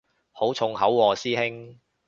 [0.31, 1.79] 好重口喎師兄